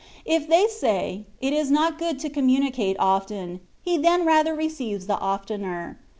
If 0.25 0.49
they 0.49 0.65
say, 0.65 1.27
it 1.41 1.53
is 1.53 1.69
not 1.69 1.99
good 1.99 2.17
to 2.21 2.29
com 2.31 2.47
municate 2.47 2.95
often, 2.97 3.59
he 3.83 3.99
then 3.99 4.25
rather 4.25 4.55
receives 4.55 5.05
the 5.05 5.19
oftener. 5.19 5.99